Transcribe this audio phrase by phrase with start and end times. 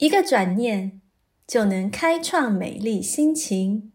[0.00, 1.02] 一个转念
[1.46, 3.92] 就能开创美丽心情。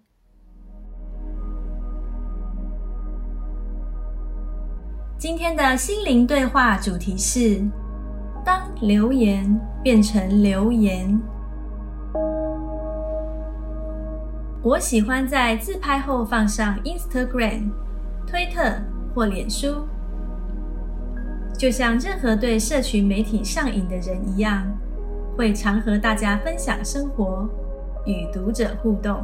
[5.18, 7.60] 今天的心灵对话主题是：
[8.46, 11.20] 当留言变成留言。
[14.62, 17.72] 我喜欢在自拍后放上 Instagram。
[18.28, 18.62] 推特
[19.16, 19.88] 或脸书，
[21.58, 24.68] 就像任何对社群媒体上瘾的人一样，
[25.38, 27.48] 会常和大家分享生活，
[28.06, 29.24] 与读者互动。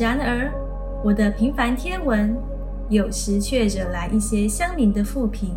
[0.00, 0.50] 然而，
[1.04, 2.36] 我的平凡天文
[2.88, 5.50] 有时却惹来一些乡民的负评。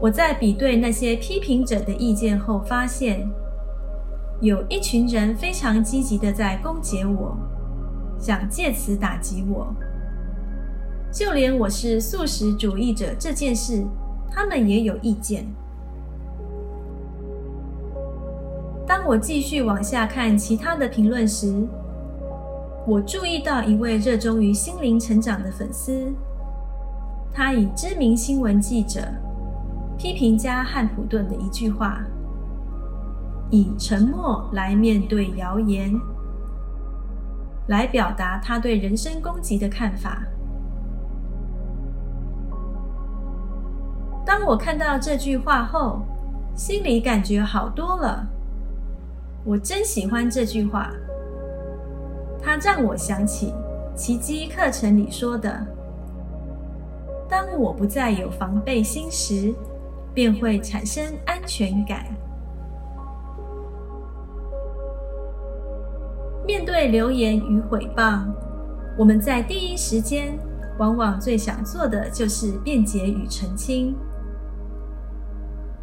[0.00, 3.26] 我在比对那些批评者的意见后，发现
[4.40, 7.36] 有一群人非常积极的在攻击我。
[8.18, 9.74] 想借此打击我，
[11.10, 13.84] 就连我是素食主义者这件事，
[14.34, 15.46] 他们也有意见。
[18.86, 21.66] 当我继续往下看其他的评论时，
[22.86, 26.12] 我注意到一位热衷于心灵成长的粉丝，
[27.32, 29.00] 他以知名新闻记者、
[29.96, 32.02] 批评家汉普顿的一句话
[33.50, 35.92] ：“以沉默来面对谣言。”
[37.68, 40.22] 来表达他对人身攻击的看法。
[44.24, 46.00] 当我看到这句话后，
[46.54, 48.26] 心里感觉好多了。
[49.44, 50.92] 我真喜欢这句话，
[52.40, 53.52] 它让我想起
[53.96, 55.66] 奇迹课程里说的
[57.28, 59.52] ：“当我不再有防备心时，
[60.14, 62.06] 便会产生安全感。”
[66.46, 68.26] 面对流言与诽谤，
[68.96, 70.38] 我们在第一时间
[70.78, 73.96] 往往最想做的就是辩解与澄清，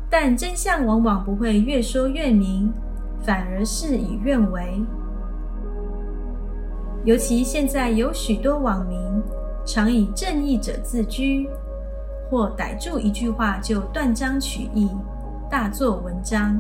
[0.10, 2.74] 但真相往往不会越说越明，
[3.22, 4.82] 反而事与愿违。
[7.06, 9.00] 尤其现在有许多网民
[9.66, 11.48] 常以正义者自居，
[12.30, 14.90] 或逮住一句话就断章取义，
[15.50, 16.60] 大做文章。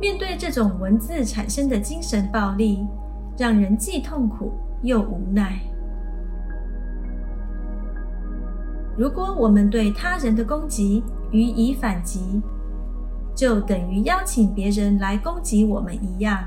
[0.00, 2.86] 面对这种文字产生的精神暴力，
[3.36, 4.52] 让人既痛苦
[4.82, 5.60] 又无奈。
[8.96, 12.42] 如果我们对他人的攻击予以反击，
[13.34, 16.42] 就等于邀请别人来攻击我们一样。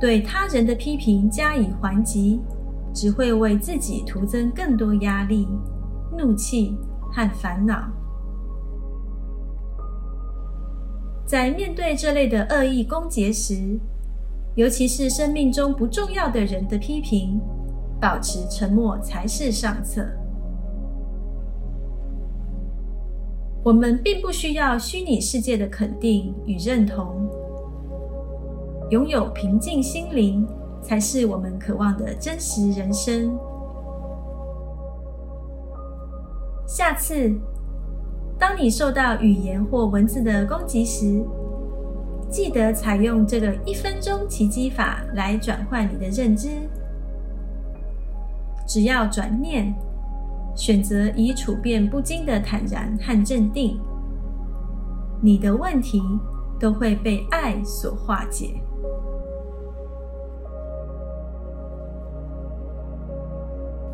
[0.00, 2.40] 对他人的批评加以还击，
[2.94, 5.46] 只会为自己徒增更多压力、
[6.16, 6.76] 怒气
[7.12, 7.88] 和烦恼。
[11.26, 13.78] 在面对这类的恶意攻击时，
[14.56, 17.40] 尤其是生命中不重要的人的批评，
[18.00, 20.04] 保持沉默才是上策。
[23.62, 27.28] 我们并不需要虚拟世界的肯定与认同，
[28.90, 30.46] 拥有平静心灵
[30.82, 33.38] 才是我们渴望的真实人生。
[36.66, 37.32] 下次。
[38.38, 41.22] 当你受到语言或文字的攻击时，
[42.30, 46.48] 记得采用这个一分钟奇迹法来转换你的认知。
[48.66, 49.74] 只要转念，
[50.60, 53.80] 选择以处变不惊的坦然和镇定，
[55.22, 56.02] 你的问题
[56.58, 58.60] 都会被爱所化解。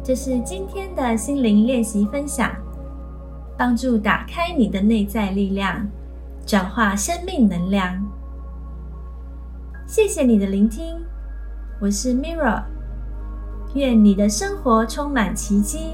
[0.03, 2.51] 这是今天的心灵练习分享。
[3.57, 5.89] 帮助打开你的内在力量，
[6.45, 8.05] 转化生命能量。
[9.87, 10.97] 谢谢你的聆听，
[11.81, 12.65] 我是 Mirra，
[13.75, 15.93] 愿你的生活充满奇迹。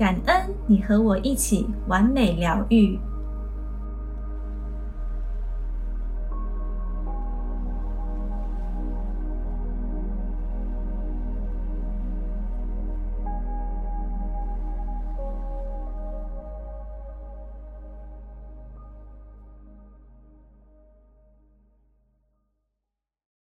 [0.00, 0.34] 感恩
[0.66, 2.98] 你和我一起完美疗愈。